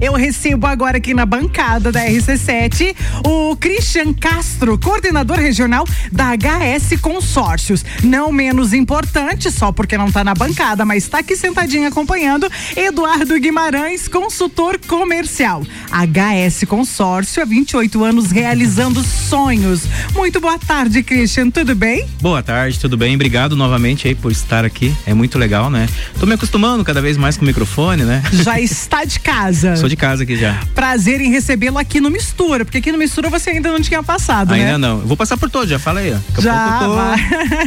Eu 0.00 0.12
recebo 0.12 0.66
agora 0.66 0.98
aqui 0.98 1.12
na 1.12 1.26
bancada 1.26 1.90
da 1.90 2.04
RC7 2.04 2.94
o 3.24 3.56
Christian 3.56 4.12
Castro, 4.12 4.78
coordenador 4.78 5.38
regional 5.38 5.84
da 6.12 6.34
HS 6.36 7.00
Consórcios. 7.00 7.84
Não 8.04 8.30
menos 8.30 8.72
importante, 8.72 9.50
só 9.50 9.72
porque 9.72 9.98
não 9.98 10.06
está 10.06 10.22
na 10.22 10.34
bancada, 10.34 10.84
mas 10.84 11.04
está 11.04 11.18
aqui 11.18 11.36
sentadinho 11.36 11.88
acompanhando, 11.88 12.50
Eduardo 12.76 13.38
Guimarães, 13.40 14.06
consultor 14.06 14.78
comercial. 14.86 15.62
HS 15.90 16.64
Consórcio 16.68 17.42
há 17.42 17.46
28 17.46 18.04
anos 18.04 18.30
realizando 18.30 19.02
sonhos. 19.02 19.82
Muito 20.14 20.40
boa 20.40 20.58
tarde, 20.58 21.02
Christian, 21.02 21.50
tudo 21.50 21.74
bem? 21.74 22.06
Boa 22.20 22.42
tarde, 22.42 22.78
tudo 22.78 22.96
bem? 22.96 23.14
Obrigado 23.14 23.56
novamente 23.56 24.06
aí 24.06 24.14
por 24.14 24.30
estar 24.30 24.64
aqui. 24.64 24.94
É 25.06 25.14
muito 25.14 25.38
legal, 25.38 25.70
né? 25.70 25.88
Tô 26.20 26.26
me 26.26 26.34
acostumando 26.34 26.84
cada 26.84 27.00
vez 27.00 27.16
mais 27.16 27.36
com 27.36 27.42
o 27.42 27.46
microfone, 27.46 28.04
né? 28.04 28.22
Já 28.32 28.60
está 28.60 29.04
de 29.04 29.18
casa. 29.18 29.74
Sou 29.87 29.87
de 29.88 29.96
casa 29.96 30.22
aqui 30.22 30.36
já. 30.36 30.60
Prazer 30.74 31.20
em 31.20 31.30
recebê-lo 31.30 31.78
aqui 31.78 32.00
no 32.00 32.10
Mistura, 32.10 32.64
porque 32.64 32.78
aqui 32.78 32.92
no 32.92 32.98
Mistura 32.98 33.28
você 33.28 33.50
ainda 33.50 33.70
não 33.70 33.80
tinha 33.80 34.02
passado, 34.02 34.52
ainda 34.52 34.64
né? 34.64 34.74
Ainda 34.74 34.78
não. 34.78 35.00
Eu 35.00 35.06
vou 35.06 35.16
passar 35.16 35.36
por 35.36 35.50
todos, 35.50 35.68
já 35.68 35.78
falei. 35.78 36.12
Daqui 36.12 36.42
já, 36.42 36.78
tô, 36.78 36.94
vai. 36.94 37.18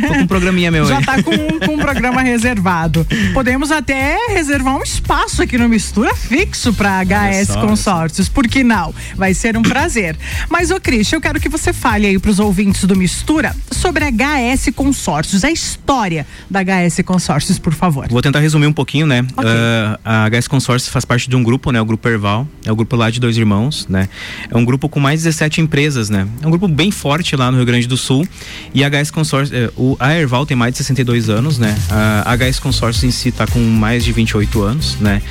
tô 0.02 0.07
com 0.13 0.20
um 0.20 0.27
programinha 0.27 0.71
meu 0.71 0.85
já 0.85 0.98
aí. 0.98 1.03
Já 1.03 1.13
tá 1.15 1.23
com, 1.23 1.59
com 1.65 1.73
um 1.73 1.77
programa 1.77 2.21
reservado. 2.21 3.05
Podemos 3.34 3.71
até 3.71 4.17
reservar 4.29 4.76
um 4.76 4.84
espaço 4.84 5.41
aqui 5.41 5.57
no 5.57 5.67
Mistura 5.67 6.15
fixo 6.15 6.73
para 6.73 7.02
HS 7.03 7.48
só, 7.48 7.62
Consórcios. 7.62 8.29
Por 8.29 8.48
que 8.48 8.63
não? 8.63 8.93
Vai 9.15 9.34
ser 9.34 9.57
um 9.57 9.62
prazer. 9.62 10.17
Mas, 10.49 10.71
ô 10.71 10.79
Cris, 10.79 11.12
eu 11.12 11.21
quero 11.21 11.40
que 11.40 11.49
você 11.49 11.73
fale 11.73 12.07
aí 12.07 12.20
pros 12.20 12.40
ouvintes 12.40 12.85
do 12.85 12.95
Mistura 12.95 13.55
sobre 13.71 14.05
a 14.05 14.12
HS 14.12 14.70
Consórcios, 14.76 15.43
a 15.43 15.51
história 15.51 16.26
da 16.49 16.62
HS 16.63 17.01
Consórcios, 17.05 17.59
por 17.59 17.73
favor. 17.73 18.07
Vou 18.09 18.21
tentar 18.21 18.40
resumir 18.40 18.67
um 18.67 18.73
pouquinho, 18.73 19.05
né? 19.05 19.26
Okay. 19.35 19.49
Uh, 19.49 19.99
a 20.03 20.29
HS 20.29 20.48
Consórcios 20.48 20.91
faz 20.91 21.05
parte 21.05 21.29
de 21.29 21.35
um 21.35 21.43
grupo, 21.43 21.71
né? 21.71 21.81
O 21.81 21.85
Grupo 21.85 22.07
Erval. 22.11 22.47
É 22.65 22.71
o 22.71 22.75
grupo 22.75 22.95
lá 22.95 23.09
de 23.09 23.20
dois 23.20 23.38
irmãos, 23.38 23.88
né? 23.89 24.07
É 24.49 24.57
um 24.57 24.63
grupo 24.63 24.88
com 24.88 24.99
mais 24.99 25.21
de 25.21 25.25
17 25.25 25.61
empresas, 25.61 26.09
né? 26.09 26.27
É 26.41 26.48
um 26.48 26.49
grupo 26.49 26.67
bem 26.67 26.91
forte 26.91 27.35
lá 27.35 27.49
no 27.51 27.57
Rio 27.57 27.65
Grande 27.65 27.87
do 27.87 27.98
Sul. 27.98 28.27
E 28.73 28.84
a 28.84 28.90
HS 28.90 29.12
Consórcio, 29.12 29.55
eh, 29.55 29.70
o, 29.76 29.95
a 29.99 30.13
Erval 30.13 30.45
tem 30.45 30.55
mais 30.55 30.73
de 30.73 30.77
62 30.79 31.29
anos, 31.29 31.57
né? 31.57 31.77
A, 31.89 32.32
a 32.32 32.37
HS 32.37 32.59
Consórcio 32.59 33.07
em 33.07 33.12
si 33.12 33.29
está 33.29 33.48
com 33.48 33.59
mais 33.59 34.04
de 34.04 34.12
28 34.12 34.62
anos, 34.62 34.98
né? 34.99 35.21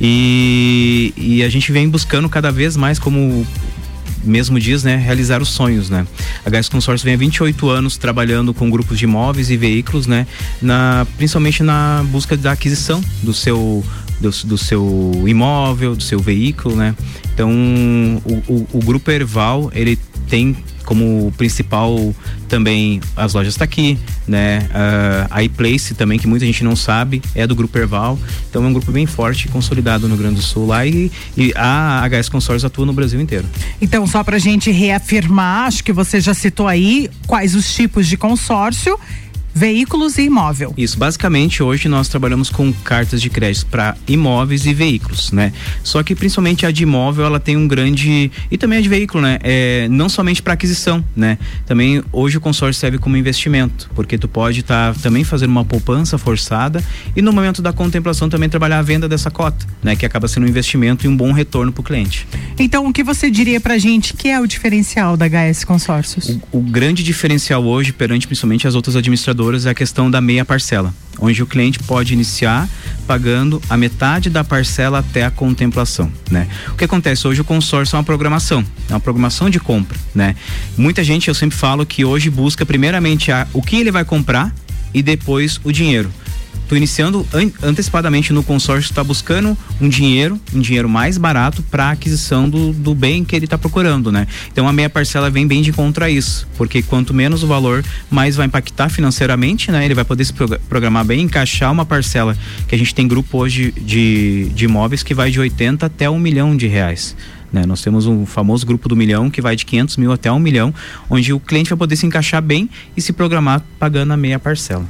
E, 0.00 1.12
e 1.16 1.42
a 1.42 1.48
gente 1.48 1.70
vem 1.70 1.88
buscando 1.88 2.28
cada 2.28 2.50
vez 2.50 2.76
mais 2.76 2.98
como 2.98 3.46
mesmo 4.24 4.58
diz, 4.58 4.84
né, 4.84 4.96
realizar 4.96 5.40
os 5.42 5.48
sonhos, 5.48 5.88
né? 5.90 6.06
A 6.44 6.50
Gás 6.50 6.68
Consórcio 6.68 7.04
vem 7.04 7.14
há 7.14 7.18
28 7.18 7.68
anos 7.68 7.96
trabalhando 7.96 8.52
com 8.52 8.70
grupos 8.70 8.98
de 8.98 9.04
imóveis 9.04 9.50
e 9.50 9.56
veículos, 9.56 10.06
né, 10.06 10.26
na, 10.60 11.06
principalmente 11.16 11.62
na 11.62 12.04
busca 12.10 12.36
da 12.36 12.52
aquisição 12.52 13.02
do 13.22 13.32
seu 13.32 13.84
do, 14.20 14.30
do 14.30 14.58
seu 14.58 15.24
imóvel, 15.26 15.96
do 15.96 16.02
seu 16.02 16.18
veículo, 16.20 16.76
né? 16.76 16.94
Então, 17.32 17.50
o, 18.24 18.52
o, 18.52 18.68
o 18.74 18.78
grupo 18.80 19.10
Erval, 19.10 19.72
ele 19.74 19.98
tem 20.28 20.54
como 20.90 21.32
principal 21.36 22.12
também 22.48 23.00
as 23.16 23.32
lojas 23.32 23.54
está 23.54 23.64
aqui, 23.64 23.96
né? 24.26 24.68
Uh, 24.70 25.28
a 25.30 25.40
iPlace 25.44 25.94
também, 25.94 26.18
que 26.18 26.26
muita 26.26 26.44
gente 26.44 26.64
não 26.64 26.74
sabe, 26.74 27.22
é 27.32 27.46
do 27.46 27.54
Grupo 27.54 27.78
Erval. 27.78 28.18
Então 28.48 28.64
é 28.64 28.66
um 28.66 28.72
grupo 28.72 28.90
bem 28.90 29.06
forte, 29.06 29.46
consolidado 29.46 30.08
no 30.08 30.16
Rio 30.16 30.24
Grande 30.24 30.40
do 30.40 30.42
Sul 30.42 30.66
lá 30.66 30.84
e, 30.84 31.12
e 31.36 31.52
a 31.54 32.04
HS 32.08 32.28
Consórcios 32.28 32.64
atua 32.64 32.84
no 32.84 32.92
Brasil 32.92 33.20
inteiro. 33.20 33.46
Então, 33.80 34.04
só 34.04 34.24
para 34.24 34.34
a 34.34 34.40
gente 34.40 34.72
reafirmar, 34.72 35.68
acho 35.68 35.84
que 35.84 35.92
você 35.92 36.20
já 36.20 36.34
citou 36.34 36.66
aí 36.66 37.08
quais 37.24 37.54
os 37.54 37.72
tipos 37.72 38.08
de 38.08 38.16
consórcio 38.16 38.98
veículos 39.60 40.16
e 40.16 40.22
imóvel. 40.22 40.72
Isso, 40.74 40.98
basicamente 40.98 41.62
hoje 41.62 41.86
nós 41.86 42.08
trabalhamos 42.08 42.48
com 42.48 42.72
cartas 42.72 43.20
de 43.20 43.28
crédito 43.28 43.66
para 43.66 43.94
imóveis 44.08 44.64
e 44.64 44.72
veículos, 44.72 45.32
né? 45.32 45.52
Só 45.84 46.02
que 46.02 46.14
principalmente 46.14 46.64
a 46.64 46.70
de 46.70 46.84
imóvel 46.84 47.26
ela 47.26 47.38
tem 47.38 47.58
um 47.58 47.68
grande 47.68 48.32
e 48.50 48.56
também 48.56 48.78
a 48.78 48.80
de 48.80 48.88
veículo, 48.88 49.22
né? 49.22 49.38
É, 49.42 49.86
não 49.90 50.08
somente 50.08 50.40
para 50.40 50.54
aquisição, 50.54 51.04
né? 51.14 51.36
Também 51.66 52.02
hoje 52.10 52.38
o 52.38 52.40
consórcio 52.40 52.80
serve 52.80 52.96
como 52.96 53.18
investimento, 53.18 53.90
porque 53.94 54.16
tu 54.16 54.26
pode 54.26 54.60
estar 54.60 54.94
tá, 54.94 55.00
também 55.02 55.24
fazendo 55.24 55.50
uma 55.50 55.64
poupança 55.64 56.16
forçada 56.16 56.82
e 57.14 57.20
no 57.20 57.30
momento 57.30 57.60
da 57.60 57.70
contemplação 57.70 58.30
também 58.30 58.48
trabalhar 58.48 58.78
a 58.78 58.82
venda 58.82 59.06
dessa 59.06 59.30
cota, 59.30 59.66
né? 59.82 59.94
Que 59.94 60.06
acaba 60.06 60.26
sendo 60.26 60.46
um 60.46 60.48
investimento 60.48 61.04
e 61.04 61.08
um 61.08 61.14
bom 61.14 61.32
retorno 61.32 61.70
para 61.70 61.82
o 61.82 61.84
cliente. 61.84 62.26
Então, 62.58 62.86
o 62.86 62.94
que 62.94 63.04
você 63.04 63.30
diria 63.30 63.60
para 63.60 63.76
gente 63.76 64.14
que 64.14 64.28
é 64.28 64.40
o 64.40 64.46
diferencial 64.46 65.18
da 65.18 65.26
HS 65.26 65.64
Consórcios? 65.64 66.30
O, 66.50 66.60
o 66.60 66.60
grande 66.62 67.02
diferencial 67.02 67.62
hoje 67.62 67.92
perante 67.92 68.26
principalmente 68.26 68.66
as 68.66 68.74
outras 68.74 68.96
administradoras 68.96 69.49
é 69.66 69.70
a 69.70 69.74
questão 69.74 70.10
da 70.10 70.20
meia 70.20 70.44
parcela, 70.44 70.94
onde 71.18 71.42
o 71.42 71.46
cliente 71.46 71.78
pode 71.80 72.12
iniciar 72.12 72.68
pagando 73.06 73.60
a 73.68 73.76
metade 73.76 74.30
da 74.30 74.44
parcela 74.44 75.00
até 75.00 75.24
a 75.24 75.30
contemplação, 75.30 76.10
né? 76.30 76.48
O 76.68 76.76
que 76.76 76.84
acontece 76.84 77.26
hoje 77.26 77.40
o 77.40 77.44
consórcio 77.44 77.96
é 77.96 77.98
uma 77.98 78.04
programação, 78.04 78.64
é 78.88 78.92
uma 78.92 79.00
programação 79.00 79.50
de 79.50 79.58
compra, 79.58 79.98
né? 80.14 80.36
Muita 80.76 81.02
gente 81.02 81.28
eu 81.28 81.34
sempre 81.34 81.56
falo 81.56 81.84
que 81.84 82.04
hoje 82.04 82.30
busca 82.30 82.64
primeiramente 82.64 83.32
a, 83.32 83.46
o 83.52 83.60
que 83.60 83.76
ele 83.76 83.90
vai 83.90 84.04
comprar 84.04 84.54
e 84.94 85.02
depois 85.02 85.60
o 85.64 85.72
dinheiro 85.72 86.10
tô 86.70 86.76
iniciando 86.76 87.26
an 87.34 87.50
antecipadamente 87.64 88.32
no 88.32 88.44
consórcio, 88.44 88.88
está 88.88 89.02
buscando 89.02 89.58
um 89.80 89.88
dinheiro, 89.88 90.40
um 90.54 90.60
dinheiro 90.60 90.88
mais 90.88 91.18
barato 91.18 91.64
para 91.64 91.90
aquisição 91.90 92.48
do, 92.48 92.72
do 92.72 92.94
bem 92.94 93.24
que 93.24 93.34
ele 93.34 93.44
está 93.44 93.58
procurando, 93.58 94.12
né? 94.12 94.28
Então 94.52 94.68
a 94.68 94.72
meia 94.72 94.88
parcela 94.88 95.28
vem 95.28 95.48
bem 95.48 95.62
de 95.62 95.72
contra 95.72 96.08
isso, 96.08 96.46
porque 96.56 96.80
quanto 96.80 97.12
menos 97.12 97.42
o 97.42 97.48
valor, 97.48 97.84
mais 98.08 98.36
vai 98.36 98.46
impactar 98.46 98.88
financeiramente, 98.88 99.72
né? 99.72 99.84
Ele 99.84 99.94
vai 99.94 100.04
poder 100.04 100.24
se 100.24 100.32
programar 100.32 101.04
bem, 101.04 101.22
encaixar 101.22 101.72
uma 101.72 101.84
parcela 101.84 102.38
que 102.68 102.74
a 102.76 102.78
gente 102.78 102.94
tem 102.94 103.08
grupo 103.08 103.38
hoje 103.38 103.72
de, 103.72 104.48
de 104.54 104.66
imóveis 104.66 105.02
que 105.02 105.12
vai 105.12 105.28
de 105.28 105.40
80 105.40 105.86
até 105.86 106.08
um 106.08 106.20
milhão 106.20 106.56
de 106.56 106.68
reais. 106.68 107.16
Né? 107.52 107.66
Nós 107.66 107.82
temos 107.82 108.06
um 108.06 108.24
famoso 108.24 108.64
grupo 108.64 108.88
do 108.88 108.94
milhão 108.94 109.28
que 109.28 109.42
vai 109.42 109.56
de 109.56 109.66
500 109.66 109.96
mil 109.96 110.12
até 110.12 110.30
um 110.30 110.38
milhão, 110.38 110.72
onde 111.08 111.32
o 111.32 111.40
cliente 111.40 111.70
vai 111.70 111.76
poder 111.76 111.96
se 111.96 112.06
encaixar 112.06 112.40
bem 112.40 112.70
e 112.96 113.02
se 113.02 113.12
programar 113.12 113.60
pagando 113.76 114.12
a 114.12 114.16
meia 114.16 114.38
parcela. 114.38 114.86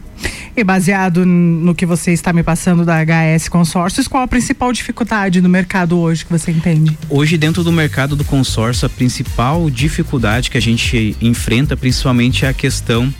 E 0.61 0.65
baseado 0.65 1.25
no 1.25 1.75
que 1.75 1.87
você 1.87 2.13
está 2.13 2.35
me 2.35 2.43
passando 2.43 2.85
da 2.85 2.97
HS 3.03 3.49
Consórcios, 3.49 4.07
qual 4.07 4.23
a 4.23 4.29
principal 4.29 4.71
dificuldade 4.75 5.41
no 5.41 5.49
mercado 5.49 5.99
hoje 5.99 6.23
que 6.23 6.31
você 6.31 6.51
entende? 6.51 6.99
Hoje, 7.09 7.39
dentro 7.39 7.65
do 7.65 7.73
mercado 7.73 8.15
do 8.15 8.27
consórcio, 8.27 8.85
a 8.85 8.91
principal 8.91 9.71
dificuldade 9.71 10.51
que 10.51 10.59
a 10.59 10.61
gente 10.61 11.17
enfrenta, 11.19 11.79
principalmente, 11.79 12.45
é 12.45 12.49
a 12.49 12.53
questão 12.53 13.11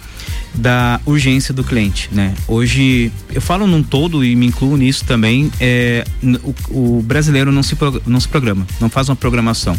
da 0.55 1.01
urgência 1.07 1.55
do 1.55 1.63
cliente, 1.63 2.09
né? 2.13 2.35
Hoje, 2.47 3.13
eu 3.33 3.41
falo 3.41 3.67
num 3.67 3.83
todo 3.83 4.25
e 4.25 4.35
me 4.35 4.47
incluo 4.47 4.77
nisso 4.77 5.05
também, 5.05 5.51
é, 5.61 6.05
o, 6.71 6.99
o 6.99 7.03
brasileiro 7.03 7.53
não 7.53 7.63
se, 7.63 7.77
não 8.07 8.21
se 8.21 8.29
programa, 8.29 8.67
não 8.81 8.91
faz 8.91 9.09
uma 9.09 9.17
programação. 9.17 9.77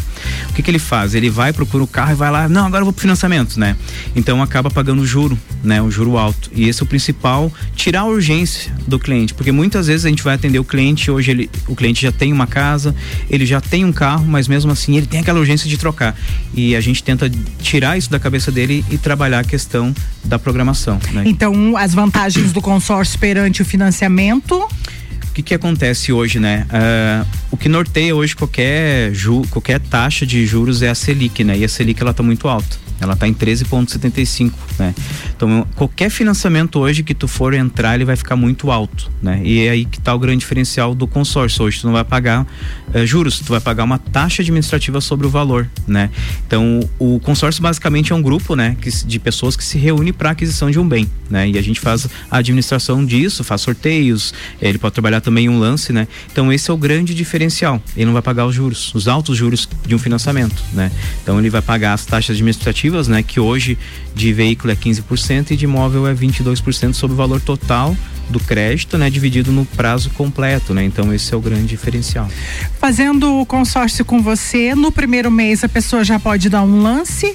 O 0.50 0.52
que, 0.54 0.62
que 0.62 0.70
ele 0.70 0.78
faz? 0.78 1.14
Ele 1.14 1.28
vai, 1.30 1.52
procura 1.52 1.84
o 1.84 1.86
carro 1.86 2.12
e 2.12 2.14
vai 2.14 2.30
lá, 2.30 2.48
não, 2.48 2.66
agora 2.66 2.82
eu 2.82 2.86
vou 2.86 2.92
pro 2.92 3.02
financiamento, 3.02 3.58
né? 3.58 3.76
Então 4.16 4.42
acaba 4.42 4.70
pagando 4.70 5.04
juro, 5.06 5.38
né? 5.62 5.80
O 5.82 5.90
juro 5.90 6.16
alto. 6.16 6.50
E 6.54 6.68
esse 6.68 6.80
é 6.82 6.84
o 6.84 6.86
principal, 6.86 7.52
tirar 7.76 8.00
a 8.00 8.06
urgência 8.06 8.72
do 8.86 8.98
cliente, 8.98 9.34
porque 9.34 9.52
muitas 9.52 9.86
vezes 9.86 10.06
a 10.06 10.08
gente 10.08 10.22
vai 10.22 10.34
atender 10.34 10.58
o 10.58 10.64
cliente, 10.64 11.10
hoje 11.10 11.30
ele, 11.30 11.50
o 11.68 11.76
cliente 11.76 12.02
já 12.02 12.12
tem 12.12 12.32
uma 12.32 12.46
casa, 12.46 12.94
ele 13.28 13.44
já 13.44 13.60
tem 13.60 13.84
um 13.84 13.92
carro, 13.92 14.24
mas 14.26 14.48
mesmo 14.48 14.72
assim 14.72 14.96
ele 14.96 15.06
tem 15.06 15.20
aquela 15.20 15.38
urgência 15.38 15.68
de 15.68 15.76
trocar. 15.76 16.18
E 16.54 16.74
a 16.74 16.80
gente 16.80 17.02
tenta 17.02 17.30
tirar 17.60 17.98
isso 17.98 18.10
da 18.10 18.18
cabeça 18.18 18.50
dele 18.50 18.84
e 18.90 18.96
trabalhar 18.96 19.40
a 19.40 19.44
questão 19.44 19.94
da 20.24 20.38
programação. 20.38 20.61
Né? 21.12 21.24
Então, 21.26 21.76
as 21.76 21.94
vantagens 21.94 22.52
do 22.52 22.60
consórcio 22.60 23.18
perante 23.18 23.62
o 23.62 23.64
financiamento 23.64 24.68
o 25.32 25.34
que, 25.34 25.42
que 25.42 25.54
acontece 25.54 26.12
hoje, 26.12 26.38
né? 26.38 26.66
Uh, 26.68 27.26
o 27.52 27.56
que 27.56 27.66
norteia 27.66 28.14
hoje 28.14 28.36
qualquer, 28.36 29.14
ju, 29.14 29.40
qualquer 29.50 29.80
taxa 29.80 30.26
de 30.26 30.44
juros 30.44 30.82
é 30.82 30.90
a 30.90 30.94
Selic, 30.94 31.42
né? 31.42 31.56
E 31.56 31.64
a 31.64 31.68
Selic 31.70 32.02
ela 32.02 32.10
está 32.10 32.22
muito 32.22 32.46
alta. 32.46 32.81
Ela 33.00 33.14
está 33.14 33.26
em 33.26 33.34
13,75, 33.34 34.52
né? 34.78 34.94
Então, 35.34 35.66
qualquer 35.74 36.08
financiamento 36.08 36.78
hoje 36.78 37.02
que 37.02 37.14
tu 37.14 37.26
for 37.26 37.52
entrar, 37.52 37.94
ele 37.96 38.04
vai 38.04 38.14
ficar 38.14 38.36
muito 38.36 38.70
alto, 38.70 39.10
né? 39.20 39.40
E 39.42 39.66
é 39.66 39.70
aí 39.70 39.84
que 39.84 39.98
está 39.98 40.14
o 40.14 40.18
grande 40.18 40.38
diferencial 40.38 40.94
do 40.94 41.06
consórcio. 41.06 41.64
Hoje 41.64 41.80
tu 41.80 41.86
não 41.86 41.94
vai 41.94 42.04
pagar 42.04 42.46
uh, 42.94 43.06
juros, 43.06 43.40
tu 43.40 43.50
vai 43.50 43.60
pagar 43.60 43.84
uma 43.84 43.98
taxa 43.98 44.42
administrativa 44.42 45.00
sobre 45.00 45.26
o 45.26 45.30
valor, 45.30 45.68
né? 45.86 46.10
Então, 46.46 46.80
o 46.98 47.18
consórcio 47.20 47.60
basicamente 47.60 48.12
é 48.12 48.14
um 48.14 48.22
grupo, 48.22 48.54
né, 48.54 48.76
que, 48.80 48.90
de 48.90 49.18
pessoas 49.18 49.56
que 49.56 49.64
se 49.64 49.78
reúne 49.78 50.12
para 50.12 50.30
aquisição 50.30 50.70
de 50.70 50.78
um 50.78 50.86
bem, 50.86 51.10
né? 51.28 51.48
E 51.48 51.58
a 51.58 51.62
gente 51.62 51.80
faz 51.80 52.06
a 52.30 52.38
administração 52.38 53.04
disso, 53.04 53.42
faz 53.42 53.60
sorteios, 53.62 54.32
ele 54.60 54.78
pode 54.78 54.94
trabalhar 54.94 55.20
também 55.20 55.48
um 55.48 55.58
lance, 55.58 55.92
né? 55.92 56.06
Então, 56.30 56.52
esse 56.52 56.70
é 56.70 56.74
o 56.74 56.76
grande 56.76 57.14
diferencial. 57.14 57.82
Ele 57.96 58.06
não 58.06 58.12
vai 58.12 58.22
pagar 58.22 58.46
os 58.46 58.54
juros, 58.54 58.94
os 58.94 59.08
altos 59.08 59.36
juros 59.36 59.68
de 59.86 59.94
um 59.94 59.98
financiamento, 59.98 60.62
né? 60.72 60.90
Então, 61.22 61.38
ele 61.38 61.50
vai 61.50 61.62
pagar 61.62 61.94
as 61.94 62.04
taxas 62.04 62.36
administrativas 62.36 62.91
né? 63.08 63.22
Que 63.22 63.40
hoje 63.40 63.78
de 64.14 64.32
veículo 64.32 64.72
é 64.72 64.76
15% 64.76 65.52
e 65.52 65.56
de 65.56 65.64
imóvel 65.64 66.06
é 66.06 66.14
22% 66.14 66.94
sobre 66.94 67.14
o 67.14 67.16
valor 67.16 67.40
total 67.40 67.96
do 68.28 68.40
crédito, 68.40 68.96
né, 68.96 69.10
dividido 69.10 69.52
no 69.52 69.64
prazo 69.64 70.08
completo, 70.10 70.72
né? 70.72 70.84
Então 70.84 71.12
esse 71.12 71.34
é 71.34 71.36
o 71.36 71.40
grande 71.40 71.66
diferencial. 71.66 72.28
Fazendo 72.78 73.40
o 73.40 73.46
consórcio 73.46 74.04
com 74.04 74.22
você, 74.22 74.74
no 74.74 74.90
primeiro 74.90 75.30
mês 75.30 75.62
a 75.62 75.68
pessoa 75.68 76.02
já 76.02 76.18
pode 76.18 76.48
dar 76.48 76.62
um 76.62 76.82
lance 76.82 77.32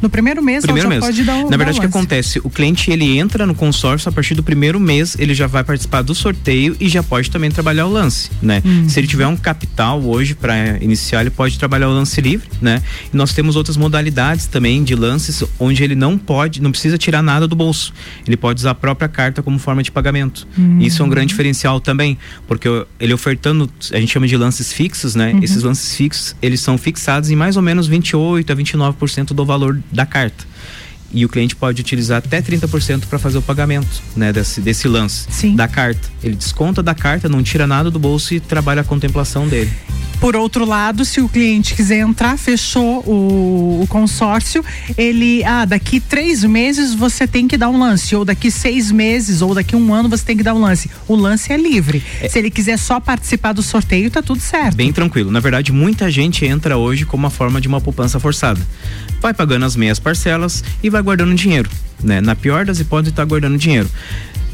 No 0.00 0.10
primeiro 0.10 0.42
mês, 0.42 0.64
primeiro 0.64 0.88
mês. 0.88 1.00
pode 1.00 1.24
dar 1.24 1.36
um 1.36 1.50
Na 1.50 1.56
verdade, 1.56 1.78
o 1.78 1.80
que 1.80 1.86
acontece? 1.86 2.40
O 2.44 2.50
cliente 2.50 2.90
ele 2.90 3.18
entra 3.18 3.46
no 3.46 3.54
consórcio 3.54 4.08
a 4.08 4.12
partir 4.12 4.34
do 4.34 4.42
primeiro 4.42 4.78
mês, 4.78 5.16
ele 5.18 5.34
já 5.34 5.46
vai 5.46 5.64
participar 5.64 6.02
do 6.02 6.14
sorteio 6.14 6.76
e 6.78 6.88
já 6.88 7.02
pode 7.02 7.30
também 7.30 7.50
trabalhar 7.50 7.86
o 7.86 7.92
lance, 7.92 8.30
né? 8.42 8.62
Uhum. 8.64 8.88
Se 8.88 9.00
ele 9.00 9.06
tiver 9.06 9.26
um 9.26 9.36
capital 9.36 10.02
hoje 10.02 10.34
para 10.34 10.78
iniciar, 10.82 11.20
ele 11.22 11.30
pode 11.30 11.58
trabalhar 11.58 11.88
o 11.88 11.92
lance 11.92 12.20
livre, 12.20 12.48
né? 12.60 12.82
E 13.12 13.16
nós 13.16 13.32
temos 13.32 13.56
outras 13.56 13.76
modalidades 13.76 14.46
também 14.46 14.84
de 14.84 14.94
lances 14.94 15.42
onde 15.58 15.82
ele 15.82 15.94
não 15.94 16.18
pode, 16.18 16.60
não 16.60 16.70
precisa 16.70 16.98
tirar 16.98 17.22
nada 17.22 17.46
do 17.48 17.56
bolso. 17.56 17.92
Ele 18.26 18.36
pode 18.36 18.60
usar 18.60 18.70
a 18.72 18.74
própria 18.74 19.08
carta 19.08 19.42
como 19.42 19.58
forma 19.58 19.82
de 19.82 19.90
pagamento. 19.90 20.46
Uhum. 20.56 20.80
Isso 20.80 21.02
é 21.02 21.04
um 21.04 21.08
grande 21.08 21.28
diferencial 21.28 21.80
também, 21.80 22.18
porque 22.46 22.68
ele 23.00 23.14
ofertando, 23.14 23.70
a 23.92 23.98
gente 23.98 24.12
chama 24.12 24.26
de 24.26 24.36
lances 24.36 24.72
fixos, 24.72 25.14
né? 25.14 25.32
Uhum. 25.32 25.42
Esses 25.42 25.62
lances 25.62 25.94
fixos, 25.96 26.36
eles 26.42 26.60
são 26.60 26.76
fixados 26.76 27.30
em 27.30 27.36
mais 27.36 27.56
ou 27.56 27.62
menos 27.62 27.86
28 27.86 28.52
a 28.52 28.56
29% 28.56 29.28
do 29.28 29.44
valor 29.44 29.80
da 29.90 30.06
carta 30.06 30.44
e 31.12 31.24
o 31.24 31.28
cliente 31.28 31.54
pode 31.54 31.80
utilizar 31.80 32.18
até 32.18 32.42
30% 32.42 33.06
para 33.06 33.18
fazer 33.18 33.38
o 33.38 33.42
pagamento, 33.42 34.02
né, 34.16 34.32
desse, 34.32 34.60
desse 34.60 34.88
lance 34.88 35.26
Sim. 35.30 35.54
da 35.54 35.68
carta. 35.68 36.08
Ele 36.22 36.36
desconta 36.36 36.82
da 36.82 36.94
carta, 36.94 37.28
não 37.28 37.42
tira 37.42 37.66
nada 37.66 37.90
do 37.90 37.98
bolso 37.98 38.34
e 38.34 38.40
trabalha 38.40 38.80
a 38.80 38.84
contemplação 38.84 39.48
dele. 39.48 39.70
Por 40.26 40.34
outro 40.34 40.64
lado, 40.64 41.04
se 41.04 41.20
o 41.20 41.28
cliente 41.28 41.72
quiser 41.72 42.00
entrar, 42.00 42.36
fechou 42.36 42.98
o, 43.06 43.80
o, 43.80 43.86
consórcio, 43.86 44.64
ele, 44.98 45.44
ah, 45.44 45.64
daqui 45.64 46.00
três 46.00 46.42
meses 46.42 46.92
você 46.92 47.28
tem 47.28 47.46
que 47.46 47.56
dar 47.56 47.68
um 47.68 47.78
lance, 47.78 48.16
ou 48.16 48.24
daqui 48.24 48.50
seis 48.50 48.90
meses, 48.90 49.40
ou 49.40 49.54
daqui 49.54 49.76
um 49.76 49.94
ano 49.94 50.08
você 50.08 50.24
tem 50.24 50.36
que 50.36 50.42
dar 50.42 50.52
um 50.52 50.60
lance. 50.60 50.90
O 51.06 51.14
lance 51.14 51.52
é 51.52 51.56
livre. 51.56 52.02
É. 52.20 52.28
Se 52.28 52.40
ele 52.40 52.50
quiser 52.50 52.76
só 52.76 52.98
participar 52.98 53.52
do 53.52 53.62
sorteio, 53.62 54.10
tá 54.10 54.20
tudo 54.20 54.40
certo. 54.40 54.74
Bem 54.74 54.92
tranquilo. 54.92 55.30
Na 55.30 55.38
verdade, 55.38 55.70
muita 55.70 56.10
gente 56.10 56.44
entra 56.44 56.76
hoje 56.76 57.06
como 57.06 57.22
uma 57.22 57.30
forma 57.30 57.60
de 57.60 57.68
uma 57.68 57.80
poupança 57.80 58.18
forçada. 58.18 58.60
Vai 59.20 59.32
pagando 59.32 59.64
as 59.64 59.76
meias 59.76 60.00
parcelas 60.00 60.64
e 60.82 60.90
vai 60.90 61.02
guardando 61.02 61.36
dinheiro. 61.36 61.70
Né? 62.02 62.20
Na 62.20 62.34
pior 62.34 62.64
das 62.64 62.80
hipóteses, 62.80 63.12
está 63.12 63.24
guardando 63.24 63.56
dinheiro. 63.56 63.88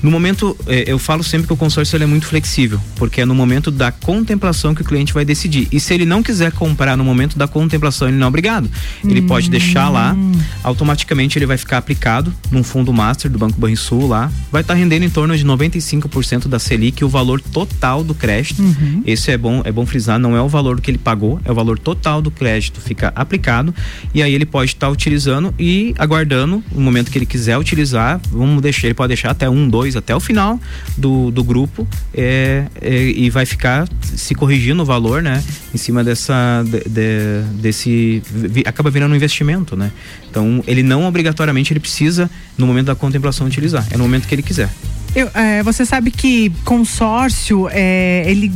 No 0.03 0.11
momento, 0.11 0.57
é, 0.67 0.85
eu 0.87 0.99
falo 0.99 1.23
sempre 1.23 1.47
que 1.47 1.53
o 1.53 1.57
consórcio 1.57 2.03
é 2.03 2.07
muito 2.07 2.27
flexível, 2.27 2.81
porque 2.97 3.21
é 3.21 3.25
no 3.25 3.35
momento 3.35 3.71
da 3.71 3.93
contemplação 3.93 4.75
que 4.75 4.83
o 4.83 4.85
cliente 4.85 5.13
vai 5.13 5.25
decidir. 5.25 5.69
E 5.71 5.79
se 5.79 5.95
ele 5.95 6.05
não 6.05 6.23
quiser 6.23 6.51
comprar 6.53 6.97
no 6.97 7.05
momento 7.05 7.39
da 7.39 7.47
contemplação, 7.47 8.09
ele 8.09 8.17
não 8.17 8.27
é 8.27 8.29
obrigado. 8.29 8.69
Ele 9.05 9.21
hum. 9.21 9.27
pode 9.27 9.49
deixar 9.49 9.89
lá, 9.89 10.17
automaticamente 10.65 11.39
ele 11.39 11.47
vai 11.47 11.57
ficar 11.57 11.79
aplicado 11.79 12.35
num 12.51 12.65
fundo 12.65 12.93
master 12.93 13.31
do 13.31 13.39
Banco 13.39 13.61
Banrisul 13.61 14.09
lá, 14.09 14.31
vai 14.51 14.63
estar 14.63 14.75
tá 14.75 14.79
rendendo 14.79 15.05
em 15.05 15.11
torno 15.11 15.37
de 15.37 15.45
95% 15.45 16.49
da 16.49 16.59
Selic, 16.59 17.05
o 17.05 17.09
valor 17.09 17.41
total 17.41 18.03
do 18.03 18.15
crédito. 18.15 18.61
Uhum. 18.61 19.03
Esse 19.07 19.31
é 19.31 19.39
bom, 19.39 19.63
é 19.65 19.71
bom 19.71 19.87
frisar, 19.87 20.19
não 20.19 20.37
é 20.37 20.43
o 20.43 20.49
valor 20.49 20.81
que 20.81 20.91
ele 20.91 20.99
pagou, 20.99 21.41
é 21.45 21.53
o 21.53 21.55
valor 21.55 21.79
total 21.79 22.21
do 22.21 22.31
crédito 22.31 22.81
fica 22.81 23.13
aplicado 23.15 23.75
e 24.15 24.23
aí 24.23 24.35
ele 24.35 24.45
pode 24.45 24.73
estar 24.73 24.87
tá 24.87 24.93
utilizando 24.93 25.55
e 25.59 25.95
aguardando 25.99 26.63
o 26.73 26.81
momento 26.81 27.11
que 27.11 27.19
ele 27.19 27.27
quiser 27.27 27.57
utilizar, 27.57 28.21
vamos 28.31 28.61
deixar, 28.61 28.89
ele 28.89 28.95
pode 28.95 29.09
deixar 29.09 29.31
até 29.31 29.49
um, 29.49 29.69
dois 29.69 29.92
até 29.97 30.15
o 30.15 30.21
final 30.21 30.59
do, 30.97 31.31
do 31.31 31.43
grupo 31.43 31.87
é, 32.15 32.67
é, 32.81 33.03
e 33.11 33.31
vai 33.31 33.47
ficar 33.47 33.89
se 34.03 34.35
corrigindo 34.35 34.83
o 34.83 34.85
valor, 34.85 35.23
né? 35.23 35.43
Em 35.75 35.79
cima 35.79 36.03
dessa 36.05 36.63
de, 36.65 36.81
de, 36.89 37.43
desse 37.61 38.23
acaba 38.67 38.91
virando 38.91 39.13
um 39.13 39.17
investimento, 39.17 39.77
né? 39.77 39.91
Então 40.31 40.63
ele 40.67 40.83
não 40.83 41.05
obrigatoriamente 41.05 41.73
ele 41.73 41.81
precisa 41.81 42.31
no 42.57 42.67
momento 42.67 42.87
da 42.87 42.95
contemplação 42.95 43.47
utilizar, 43.47 43.87
é 43.91 43.97
no 43.97 44.05
momento 44.05 44.27
que 44.27 44.35
ele 44.35 44.43
quiser. 44.43 44.71
Eu, 45.15 45.31
é, 45.35 45.63
você 45.63 45.85
sabe 45.85 46.11
que 46.11 46.51
consórcio 46.65 47.69
é, 47.71 48.25
ele 48.27 48.51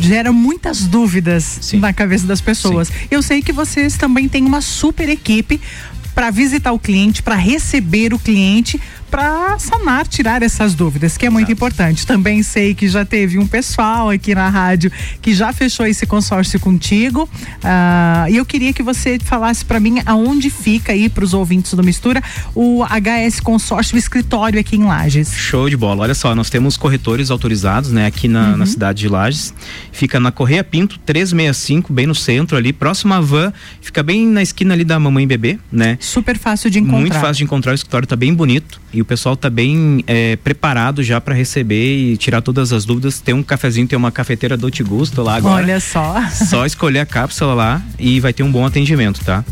gera 0.00 0.32
muitas 0.32 0.86
dúvidas 0.86 1.58
Sim. 1.60 1.80
na 1.80 1.92
cabeça 1.92 2.26
das 2.26 2.40
pessoas. 2.40 2.88
Sim. 2.88 2.94
Eu 3.10 3.22
sei 3.22 3.42
que 3.42 3.52
vocês 3.52 3.96
também 3.96 4.26
têm 4.26 4.44
uma 4.44 4.62
super 4.62 5.08
equipe 5.08 5.60
para 6.14 6.30
visitar 6.30 6.72
o 6.72 6.78
cliente, 6.78 7.22
para 7.22 7.36
receber 7.36 8.12
o 8.14 8.18
cliente, 8.18 8.80
para 9.10 9.58
sanar, 9.58 10.06
tirar 10.06 10.42
essas 10.42 10.74
dúvidas, 10.74 11.16
que 11.16 11.26
é 11.26 11.30
muito 11.30 11.50
importante. 11.50 12.06
Também 12.06 12.42
sei 12.42 12.74
que 12.74 12.88
já 12.88 13.04
teve 13.04 13.38
um 13.38 13.46
pessoal 13.46 14.10
aqui 14.10 14.34
na 14.34 14.48
rádio 14.48 14.90
que 15.20 15.34
já 15.34 15.52
fechou 15.52 15.86
esse 15.86 16.06
consórcio 16.06 16.60
contigo. 16.60 17.22
Uh, 17.22 18.30
e 18.30 18.36
eu 18.36 18.44
queria 18.44 18.72
que 18.72 18.82
você 18.82 19.18
falasse 19.18 19.64
para 19.64 19.80
mim 19.80 20.00
aonde 20.06 20.50
fica 20.50 20.92
aí 20.92 21.08
para 21.08 21.24
os 21.24 21.34
ouvintes 21.34 21.74
do 21.74 21.82
Mistura 21.82 22.22
o 22.54 22.84
HS 22.84 23.40
Consórcio 23.40 23.96
o 23.96 23.98
escritório 23.98 24.60
aqui 24.60 24.76
em 24.76 24.84
Lages. 24.84 25.32
Show 25.32 25.68
de 25.68 25.76
bola. 25.76 26.02
Olha 26.02 26.14
só, 26.14 26.34
nós 26.34 26.50
temos 26.50 26.76
corretores 26.76 27.30
autorizados, 27.30 27.90
né, 27.90 28.06
aqui 28.06 28.28
na, 28.28 28.50
uhum. 28.50 28.56
na 28.58 28.66
cidade 28.66 29.00
de 29.00 29.08
Lages. 29.08 29.54
Fica 29.92 30.20
na 30.20 30.30
Correia 30.30 30.62
Pinto 30.62 30.98
365, 31.00 31.92
bem 31.92 32.06
no 32.06 32.14
centro 32.14 32.56
ali, 32.56 32.72
próximo 32.72 33.14
à 33.14 33.20
van, 33.20 33.52
fica 33.80 34.02
bem 34.02 34.26
na 34.26 34.42
esquina 34.42 34.74
ali 34.74 34.84
da 34.84 34.98
mamãe 34.98 35.24
e 35.24 35.26
bebê, 35.26 35.58
né? 35.72 35.96
Super 36.00 36.38
fácil 36.38 36.70
de 36.70 36.78
encontrar. 36.78 37.00
Muito 37.00 37.14
fácil 37.14 37.34
de 37.34 37.44
encontrar, 37.44 37.72
o 37.72 37.74
escritório 37.74 38.06
tá 38.06 38.16
bem 38.16 38.34
bonito 38.34 38.80
e 38.98 39.00
o 39.00 39.04
pessoal 39.04 39.34
está 39.34 39.48
bem 39.48 40.02
é, 40.08 40.34
preparado 40.34 41.04
já 41.04 41.20
para 41.20 41.32
receber 41.32 41.96
e 41.96 42.16
tirar 42.16 42.42
todas 42.42 42.72
as 42.72 42.84
dúvidas. 42.84 43.20
Tem 43.20 43.32
um 43.32 43.44
cafezinho, 43.44 43.86
tem 43.86 43.96
uma 43.96 44.10
cafeteira 44.10 44.56
do 44.56 44.68
Gusto 44.84 45.22
lá 45.22 45.36
agora. 45.36 45.62
Olha 45.62 45.78
só. 45.78 46.16
Só 46.34 46.66
escolher 46.66 46.98
a 46.98 47.06
cápsula 47.06 47.54
lá 47.54 47.82
e 47.96 48.18
vai 48.18 48.32
ter 48.32 48.42
um 48.42 48.50
bom 48.50 48.66
atendimento, 48.66 49.24
tá? 49.24 49.44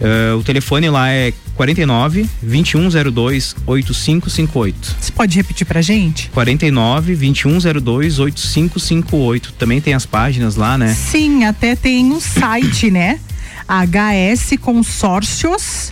Uh, 0.00 0.36
o 0.38 0.44
telefone 0.44 0.88
lá 0.88 1.10
é 1.10 1.32
49 1.56 2.28
2102 2.42 3.56
8558. 3.66 4.96
Você 5.00 5.10
pode 5.10 5.36
repetir 5.36 5.66
pra 5.66 5.82
gente? 5.82 6.30
49 6.30 7.16
2102 7.16 8.20
8558. 8.20 9.52
Também 9.54 9.80
tem 9.80 9.94
as 9.94 10.06
páginas 10.06 10.54
lá, 10.54 10.78
né? 10.78 10.94
Sim, 10.94 11.44
até 11.44 11.74
tem 11.74 12.04
um 12.12 12.20
site, 12.20 12.88
né? 12.88 13.18
HS 13.66 14.56
Consórcios 14.60 15.90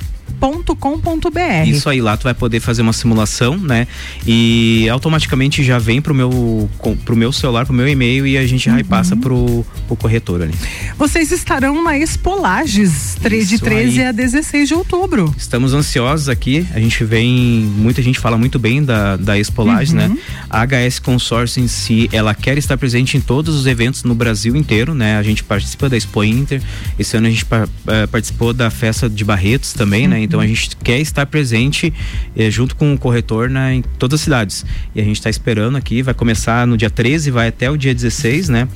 com.br. 0.76 1.67
Isso 1.67 1.88
aí 1.88 2.00
lá 2.00 2.17
tu 2.17 2.25
vai 2.25 2.35
poder 2.35 2.61
fazer 2.61 2.82
uma 2.82 2.93
simulação, 2.93 3.56
né? 3.56 3.87
E 4.26 4.88
automaticamente 4.91 5.62
já 5.62 5.79
vem 5.79 6.02
pro 6.02 6.14
meu 6.14 6.69
pro 7.05 7.17
meu 7.17 7.32
celular, 7.32 7.64
pro 7.64 7.75
meu 7.75 7.88
e-mail 7.88 8.26
e 8.26 8.37
a 8.37 8.46
gente 8.46 8.69
uhum. 8.69 8.85
passa 8.85 9.17
pro, 9.17 9.64
pro 9.87 9.96
corretor 9.96 10.43
ali. 10.43 10.55
Vocês 10.99 11.32
estarão 11.32 11.82
na 11.82 11.96
Expolages 11.99 13.17
de 13.49 13.58
13 13.58 14.00
aí. 14.00 14.06
a 14.06 14.12
16 14.12 14.69
de 14.69 14.75
outubro. 14.75 15.35
Estamos 15.37 15.73
ansiosos 15.73 16.29
aqui. 16.29 16.67
A 16.75 16.81
gente 16.81 17.02
vem, 17.05 17.31
muita 17.76 18.02
gente 18.02 18.19
fala 18.19 18.37
muito 18.37 18.58
bem 18.58 18.82
da 18.85 19.17
da 19.17 19.38
Expolages, 19.38 19.93
né? 19.93 20.08
uhum. 20.08 20.14
né? 20.14 20.20
A 20.50 20.64
HS 20.67 20.99
Consórcio 20.99 21.62
em 21.62 21.69
si, 21.69 22.08
ela 22.12 22.35
quer 22.35 22.58
estar 22.58 22.76
presente 22.76 23.17
em 23.17 23.20
todos 23.20 23.55
os 23.55 23.67
eventos 23.67 24.05
no 24.05 24.14
Brasil 24.14 24.55
inteiro, 24.56 24.94
né? 24.94 25.17
A 25.17 25.23
gente 25.23 25.43
participa 25.43 25.88
da 25.88 25.97
Expo 25.97 26.23
Inter. 26.23 26.61
Esse 26.99 27.17
ano 27.17 27.26
a 27.26 27.31
gente 27.31 27.44
uh, 27.44 28.08
participou 28.11 28.52
da 28.52 28.70
festa 28.70 29.08
de 29.08 29.25
Barretos 29.25 29.73
também, 29.73 30.06
né? 30.06 30.17
uhum. 30.17 30.20
né? 30.20 30.25
Então 30.25 30.33
a 30.40 30.46
gente 30.46 30.76
quer 30.76 30.98
estar 30.98 31.26
presente 31.26 31.92
eh, 32.36 32.50
junto 32.50 32.76
com 32.76 32.94
o 32.94 32.98
corretor 32.98 33.48
né, 33.48 33.75
em 33.75 33.82
todas 33.98 34.20
as 34.20 34.25
cidades. 34.25 34.66
E 34.94 35.00
a 35.00 35.04
gente 35.04 35.16
está 35.16 35.31
esperando 35.31 35.76
aqui, 35.76 36.02
vai 36.02 36.14
começar 36.14 36.66
no 36.66 36.76
dia 36.76 36.90
13, 36.90 37.31
vai 37.31 37.48
até 37.48 37.70
o 37.70 37.76
dia 37.76 37.94
16, 37.94 38.48
né? 38.48 38.69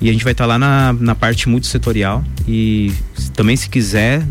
E 0.00 0.08
a 0.08 0.12
gente 0.12 0.24
vai 0.24 0.32
estar 0.32 0.44
tá 0.44 0.48
lá 0.48 0.58
na, 0.58 0.92
na 0.92 1.14
parte 1.14 1.48
multissetorial. 1.48 2.24
E 2.46 2.92
também, 3.34 3.56
se 3.56 3.68
quiser 3.68 4.22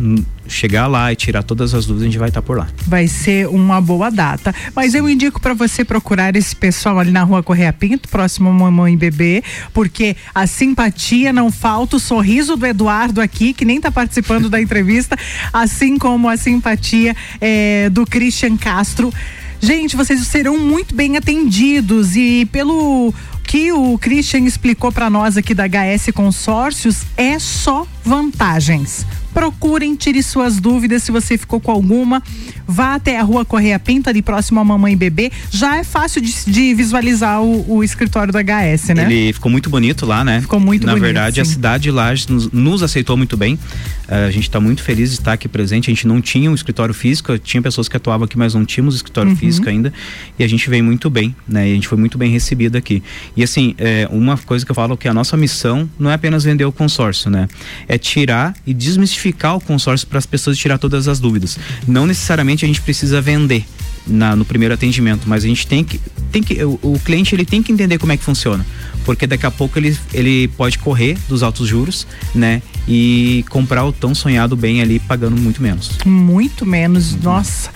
chegar 0.52 0.88
lá 0.88 1.12
e 1.12 1.16
tirar 1.16 1.44
todas 1.44 1.74
as 1.74 1.86
dúvidas, 1.86 2.04
a 2.04 2.06
gente 2.06 2.20
vai 2.20 2.30
estar 2.30 2.42
tá 2.42 2.46
por 2.46 2.58
lá. 2.58 2.68
Vai 2.86 3.08
ser 3.08 3.48
uma 3.48 3.80
boa 3.82 4.10
data. 4.10 4.54
Mas 4.76 4.94
eu 4.94 5.10
indico 5.10 5.40
para 5.40 5.54
você 5.54 5.84
procurar 5.84 6.36
esse 6.36 6.56
pessoal 6.56 7.00
ali 7.00 7.12
na 7.12 7.24
rua 7.24 7.42
Correia 7.42 7.74
Pinto, 7.74 8.10
próximo 8.10 8.50
a 8.50 8.54
Mamãe 8.54 8.94
e 8.94 8.98
Bebê, 8.98 9.44
porque 9.74 10.16
a 10.34 10.46
simpatia 10.46 11.32
não 11.32 11.52
falta, 11.52 11.96
o 11.96 12.00
sorriso 12.00 12.56
do 12.56 12.66
Eduardo 12.66 13.22
aqui, 13.22 13.54
que 13.54 13.66
nem 13.66 13.78
está 13.78 13.92
participando 13.92 14.50
da 14.50 14.62
entrevista, 14.62 15.18
assim 15.52 15.98
como 15.98 16.30
a 16.30 16.38
simpatia 16.38 17.16
é, 17.40 17.90
do 17.90 18.06
Christian 18.06 18.58
Castro. 18.58 19.12
Gente, 19.60 19.96
vocês 19.96 20.20
serão 20.28 20.58
muito 20.58 20.96
bem 20.96 21.18
atendidos 21.18 22.16
e 22.16 22.48
pelo 22.52 23.14
que 23.44 23.72
o 23.72 23.98
Christian 24.00 24.46
explicou 24.46 24.92
para 24.92 25.10
nós 25.10 25.38
aqui 25.38 25.54
da 25.54 25.66
HS 25.68 26.12
Consórcios, 26.14 27.04
é 27.16 27.38
só 27.38 27.86
vantagens 28.04 29.06
procurem, 29.34 29.96
tire 29.96 30.22
suas 30.22 30.60
dúvidas 30.60 31.04
se 31.04 31.12
você 31.12 31.38
ficou 31.38 31.60
com 31.60 31.72
alguma. 31.72 32.22
Vá 32.68 32.96
até 32.96 33.20
a 33.20 33.24
rua 33.24 33.44
Correia 33.44 33.80
Pinto, 33.80 34.10
ali 34.10 34.22
próximo 34.22 34.60
à 34.60 34.64
Mamãe 34.64 34.96
Bebê. 34.96 35.32
Já 35.50 35.78
é 35.78 35.84
fácil 35.84 36.22
de, 36.22 36.34
de 36.46 36.74
visualizar 36.74 37.42
o, 37.42 37.78
o, 37.78 37.84
escritório 37.84 38.32
do 38.32 38.38
HS, 38.38 38.90
né? 38.96 39.12
Ele 39.12 39.34
ficou 39.34 39.52
muito 39.52 39.70
bonito 39.70 40.06
lá, 40.06 40.24
né? 40.24 40.42
Ficou 40.42 40.60
muito 40.60 40.86
Na 40.86 40.94
bonito. 40.94 41.02
Na 41.02 41.08
verdade, 41.08 41.36
sim. 41.36 41.42
a 41.42 41.46
cidade 41.46 41.84
de 41.84 41.92
Lages 41.92 42.28
nos, 42.28 42.52
nos 42.52 42.84
aceitou 42.84 43.18
muito 43.18 43.36
bem. 43.36 43.56
Uh, 43.56 44.28
a 44.28 44.32
gente 44.32 44.44
está 44.44 44.60
muito 44.60 44.84
feliz 44.84 45.10
de 45.10 45.16
estar 45.16 45.34
aqui 45.34 45.48
presente. 45.48 45.90
A 45.90 45.94
gente 45.94 46.06
não 46.06 46.22
tinha 46.22 46.52
um 46.52 46.56
escritório 46.56 46.94
físico, 46.94 47.38
tinha 47.40 47.62
pessoas 47.62 47.88
que 47.88 47.96
atuavam 47.96 48.26
aqui, 48.26 48.38
mas 48.38 48.54
não 48.54 48.66
tínhamos 48.66 48.96
escritório 48.96 49.32
uhum. 49.32 49.38
físico 49.38 49.70
ainda. 49.70 49.94
E 50.38 50.44
a 50.44 50.48
gente 50.48 50.70
veio 50.70 50.84
muito 50.84 51.10
bem, 51.10 51.36
né? 51.48 51.68
E 51.68 51.72
a 51.72 51.76
gente 51.76 51.88
foi 51.88 51.98
muito 51.98 52.18
bem 52.18 52.32
recebido 52.32 52.78
aqui. 52.78 53.02
E 53.36 53.44
assim, 53.44 53.76
é, 53.78 54.08
uma 54.12 54.38
coisa 54.38 54.66
que 54.66 54.72
eu 54.72 54.76
falo 54.76 54.98
que 54.98 55.08
a 55.08 55.14
nossa 55.14 55.38
missão 55.38 55.90
não 55.98 56.12
é 56.12 56.14
apenas 56.14 56.44
vender 56.44 56.66
o 56.66 56.72
consórcio, 56.72 57.30
né? 57.30 57.48
É 57.88 57.98
tirar 57.98 58.54
e 58.68 58.74
desmistificar 58.74 59.21
o 59.30 59.62
consórcio 59.62 60.08
para 60.08 60.18
as 60.18 60.26
pessoas 60.26 60.58
tirar 60.58 60.78
todas 60.78 61.08
as 61.08 61.20
dúvidas. 61.20 61.58
Não 61.88 62.06
necessariamente 62.06 62.66
a 62.66 62.68
gente 62.68 62.82
precisa 62.82 63.22
vender 63.22 63.66
na, 64.06 64.36
no 64.36 64.44
primeiro 64.44 64.74
atendimento, 64.74 65.28
mas 65.28 65.44
a 65.44 65.48
gente 65.48 65.68
tem 65.68 65.84
que, 65.84 66.00
tem 66.32 66.42
que 66.42 66.64
o, 66.64 66.80
o 66.82 67.00
cliente 67.04 67.36
ele 67.36 67.46
tem 67.46 67.62
que 67.62 67.72
entender 67.72 67.98
como 67.98 68.12
é 68.12 68.18
que 68.18 68.24
funciona 68.24 68.66
porque 69.06 69.28
daqui 69.28 69.46
a 69.46 69.52
pouco 69.52 69.78
ele, 69.80 69.98
ele 70.14 70.48
pode 70.50 70.78
correr 70.78 71.18
dos 71.28 71.44
altos 71.44 71.68
juros, 71.68 72.08
né? 72.34 72.62
E 72.88 73.46
comprar 73.50 73.86
o 73.86 73.92
tão 73.92 74.14
sonhado 74.16 74.56
bem 74.56 74.82
ali 74.82 75.00
pagando 75.00 75.38
muito 75.38 75.62
menos. 75.62 75.98
Muito 76.06 76.66
menos, 76.66 77.14
uhum. 77.14 77.20
nossa. 77.24 77.70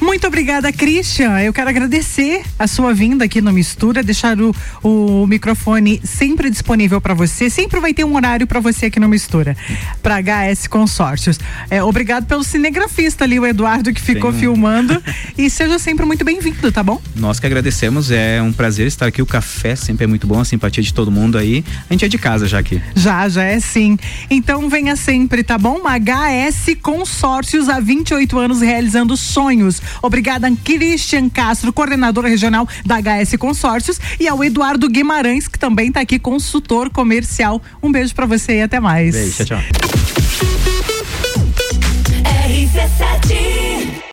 Muito 0.00 0.26
obrigada, 0.26 0.72
Christian. 0.72 1.40
Eu 1.40 1.52
quero 1.52 1.68
agradecer 1.68 2.42
a 2.58 2.66
sua 2.66 2.94
vinda 2.94 3.24
aqui 3.24 3.40
no 3.40 3.52
Mistura, 3.52 4.02
deixar 4.02 4.36
o, 4.40 4.54
o 4.82 5.26
microfone 5.26 6.00
sempre 6.04 6.50
disponível 6.50 7.00
para 7.00 7.14
você. 7.14 7.50
Sempre 7.50 7.80
vai 7.80 7.92
ter 7.92 8.04
um 8.04 8.14
horário 8.14 8.46
para 8.46 8.60
você 8.60 8.86
aqui 8.86 8.98
no 8.98 9.08
Mistura, 9.08 9.56
para 10.02 10.20
HS 10.20 10.66
Consórcios. 10.66 11.38
É, 11.70 11.82
obrigado 11.82 12.26
pelo 12.26 12.44
cinegrafista 12.44 13.24
ali, 13.24 13.38
o 13.38 13.46
Eduardo, 13.46 13.92
que 13.92 14.00
ficou 14.00 14.32
filmando. 14.32 15.02
e 15.36 15.48
seja 15.50 15.78
sempre 15.78 16.04
muito 16.04 16.24
bem-vindo, 16.24 16.70
tá 16.70 16.82
bom? 16.82 17.00
Nós 17.16 17.38
que 17.38 17.46
agradecemos, 17.46 18.10
é 18.10 18.40
um 18.42 18.52
prazer 18.52 18.86
estar 18.86 19.06
aqui. 19.06 19.22
O 19.22 19.26
café 19.26 19.76
sempre 19.76 20.04
é 20.04 20.06
muito 20.06 20.26
bom, 20.26 20.40
a 20.40 20.44
simpatia 20.44 20.82
de 20.82 20.92
todo 20.92 21.10
mundo 21.10 21.38
aí. 21.38 21.64
A 21.88 21.92
gente 21.92 22.04
é 22.04 22.08
de 22.08 22.18
casa 22.18 22.46
já 22.46 22.58
aqui. 22.58 22.80
Já, 22.94 23.28
já 23.28 23.44
é 23.44 23.60
sim. 23.60 23.98
Então 24.52 24.68
venha 24.68 24.94
sempre, 24.96 25.42
tá 25.42 25.56
bom? 25.56 25.78
HS 25.78 26.76
Consórcios 26.82 27.70
há 27.70 27.80
28 27.80 28.38
anos 28.38 28.60
realizando 28.60 29.16
sonhos. 29.16 29.80
Obrigada 30.02 30.46
Christian 30.62 31.30
Castro, 31.30 31.72
coordenador 31.72 32.26
regional 32.26 32.68
da 32.84 32.96
HS 33.00 33.36
Consórcios 33.38 33.98
e 34.20 34.28
ao 34.28 34.44
Eduardo 34.44 34.90
Guimarães, 34.90 35.48
que 35.48 35.58
também 35.58 35.88
está 35.88 36.00
aqui 36.00 36.18
consultor 36.18 36.90
comercial. 36.90 37.62
Um 37.82 37.90
beijo 37.90 38.14
para 38.14 38.26
você 38.26 38.58
e 38.58 38.62
até 38.62 38.78
mais. 38.78 39.14
Beijo, 39.14 39.42
tchau, 39.42 39.46
tchau. 39.46 39.62
RC7 42.46 43.92